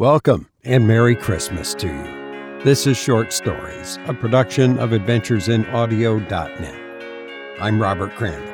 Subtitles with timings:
[0.00, 2.64] Welcome and Merry Christmas to you.
[2.64, 7.60] This is Short Stories, a production of AdventuresInAudio.net.
[7.60, 8.48] I'm Robert Crandall.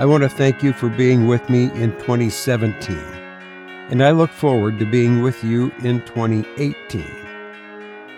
[0.00, 2.96] I want to thank you for being with me in 2017,
[3.90, 7.06] and I look forward to being with you in 2018.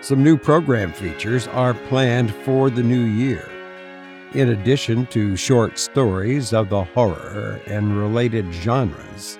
[0.01, 3.49] Some new program features are planned for the new year.
[4.35, 9.39] In addition to short stories of the horror and related genres,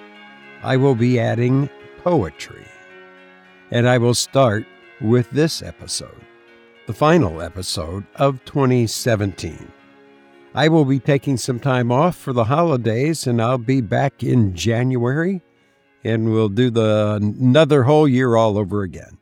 [0.64, 1.70] I will be adding
[2.04, 2.66] poetry
[3.76, 4.66] and I will start
[5.02, 6.22] with this episode,
[6.88, 9.70] the final episode of 2017.
[10.54, 14.56] I will be taking some time off for the holidays and I'll be back in
[14.56, 15.42] January
[16.06, 19.18] and we'll do the another whole year all over again.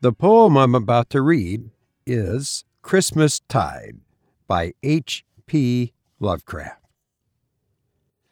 [0.00, 1.68] The poem I'm about to read
[2.06, 3.98] is Christmas Tide
[4.46, 5.92] by H.P.
[6.18, 6.80] Lovecraft.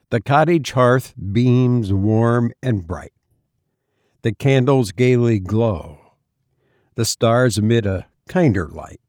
[0.09, 3.13] The cottage hearth beams warm and bright.
[4.27, 6.15] The candles gaily glow,
[6.97, 9.01] the stars emit a kinder light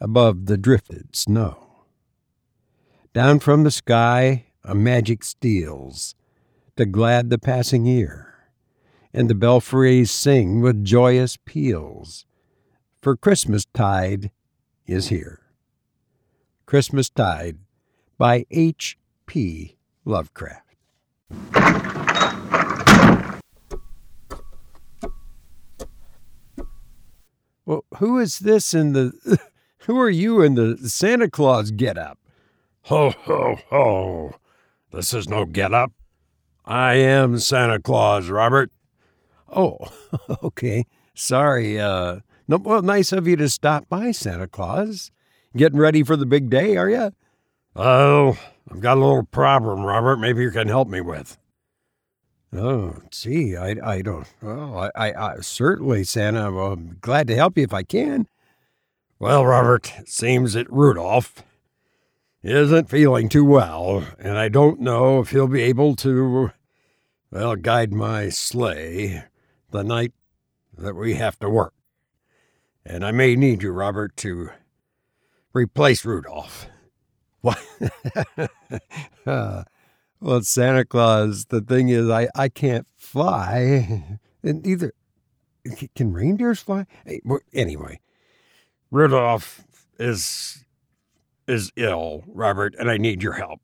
[0.00, 1.86] above the drifted snow.
[3.12, 6.14] Down from the sky a magic steals
[6.76, 8.32] to glad the passing ear,
[9.12, 12.24] and the belfries sing with joyous peals,
[13.00, 14.30] for Christmas tide
[14.86, 15.40] is here.
[16.64, 17.58] Christmas Tide
[18.18, 18.96] by H.
[19.26, 19.78] P.
[20.04, 20.71] Lovecraft.
[27.64, 29.38] Well, who is this in the.
[29.86, 32.16] Who are you in the Santa Claus get up?
[32.82, 34.34] Ho, ho, ho.
[34.92, 35.90] This is no get up.
[36.64, 38.70] I am Santa Claus, Robert.
[39.48, 39.78] Oh,
[40.44, 40.84] okay.
[41.14, 41.80] Sorry.
[41.80, 45.10] Uh, no, well, nice of you to stop by, Santa Claus.
[45.56, 47.10] Getting ready for the big day, are you?
[47.74, 48.38] Oh,
[48.70, 50.18] I've got a little problem, Robert.
[50.18, 51.38] Maybe you can help me with.
[52.54, 54.26] Oh, gee, I, I don't.
[54.42, 56.52] Well, I, I, I certainly, Santa.
[56.52, 58.26] Well, I'm glad to help you if I can.
[59.18, 61.42] Well, Robert, it seems that Rudolph
[62.42, 66.50] isn't feeling too well, and I don't know if he'll be able to,
[67.30, 69.24] well, guide my sleigh
[69.70, 70.12] the night
[70.76, 71.72] that we have to work.
[72.84, 74.50] And I may need you, Robert, to
[75.54, 76.66] replace Rudolph.
[77.42, 77.58] What?
[79.26, 79.64] uh,
[80.22, 84.18] well, Santa Claus, the thing is, I, I can't fly.
[84.44, 84.92] And either
[85.94, 86.86] can reindeers fly?
[87.54, 88.00] Anyway,
[88.90, 89.62] Rudolph
[90.00, 90.64] is
[91.46, 93.60] is ill, Robert, and I need your help.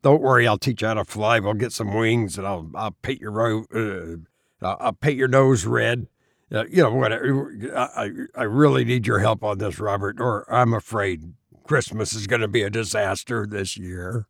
[0.00, 1.38] Don't worry, I'll teach you how to fly.
[1.38, 5.66] We'll get some wings, and I'll I'll paint your ro- uh, I'll paint your nose
[5.66, 6.06] red.
[6.50, 7.52] Uh, you know whatever.
[7.76, 11.34] I I really need your help on this, Robert, or I'm afraid
[11.64, 14.26] Christmas is going to be a disaster this year.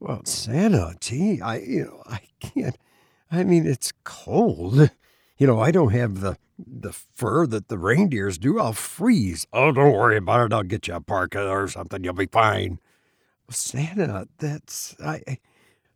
[0.00, 2.76] Well, Santa, gee, I you know I can't.
[3.30, 4.90] I mean, it's cold.
[5.38, 8.58] You know, I don't have the the fur that the reindeers do.
[8.58, 9.46] I'll freeze.
[9.52, 10.54] Oh, don't worry about it.
[10.54, 12.02] I'll get you a parka or something.
[12.04, 12.78] You'll be fine.
[13.50, 15.22] Santa, that's I.
[15.26, 15.38] I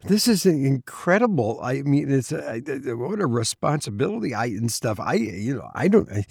[0.04, 1.60] this is incredible.
[1.62, 2.60] I mean, it's a,
[2.96, 4.34] what a responsibility.
[4.34, 4.98] I and stuff.
[4.98, 6.10] I you know I don't.
[6.10, 6.24] I,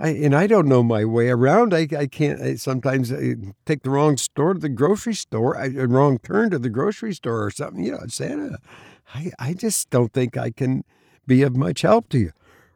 [0.00, 1.74] I, and I don't know my way around.
[1.74, 3.34] I, I can't I sometimes I
[3.66, 7.12] take the wrong store to the grocery store, I, a wrong turn to the grocery
[7.12, 7.84] store or something.
[7.84, 8.58] You know, Santa,
[9.14, 10.84] I, I just don't think I can
[11.26, 12.32] be of much help to you.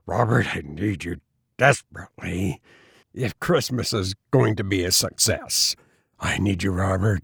[0.07, 1.17] Robert, I need you
[1.57, 2.61] desperately.
[3.15, 5.77] If Christmas is going to be a success,
[6.21, 7.23] I need you, Robert.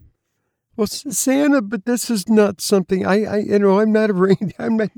[0.77, 4.55] Well, Santa, but this is not something I, I you know, I'm not a reindeer.
[4.59, 4.91] I'm not,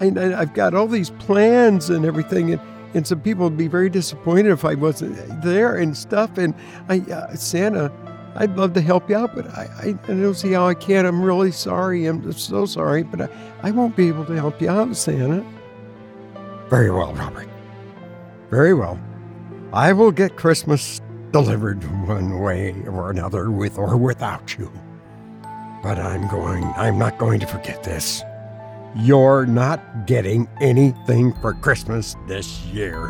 [0.00, 3.90] I, I've got all these plans and everything, and and some people would be very
[3.90, 6.38] disappointed if I wasn't there and stuff.
[6.38, 6.54] And
[6.88, 7.92] I, uh, Santa,
[8.36, 11.04] I'd love to help you out, but I, I, I, don't see how I can.
[11.04, 12.06] I'm really sorry.
[12.06, 13.28] I'm so sorry, but I,
[13.62, 15.44] I won't be able to help you out, Santa.
[16.70, 17.48] Very well, Robert.
[18.50, 18.98] Very well.
[19.74, 21.02] I will get Christmas
[21.32, 24.72] delivered one way or another, with or without you.
[25.82, 28.22] But I'm going, I'm not going to forget this.
[28.98, 33.08] You're not getting anything for Christmas this year.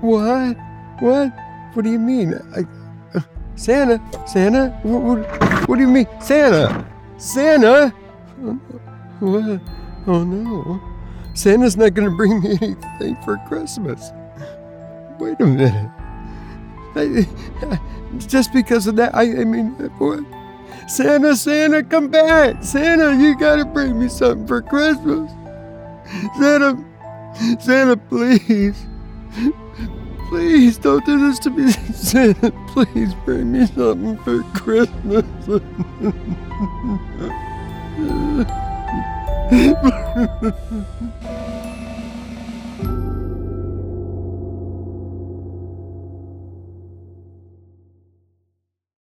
[0.00, 0.56] What?
[1.00, 1.32] What?
[1.74, 2.34] What do you mean?
[2.56, 3.20] I, uh,
[3.56, 4.00] Santa?
[4.26, 4.70] Santa?
[4.82, 6.06] What, what, what, do you mean?
[6.18, 6.86] Santa?
[7.18, 7.90] Santa?
[9.20, 9.60] What?
[10.06, 10.80] Oh no.
[11.34, 14.12] Santa's not going to bring me anything for Christmas.
[15.18, 15.90] Wait a minute.
[16.94, 17.26] I,
[18.18, 20.20] just because of that, I, I mean, what?
[20.86, 22.62] Santa, Santa, come back.
[22.62, 25.30] Santa, you gotta bring me something for Christmas.
[26.38, 26.84] Santa,
[27.60, 28.86] Santa, please.
[30.28, 31.70] Please don't do this to me.
[31.92, 35.24] Santa, please bring me something for Christmas.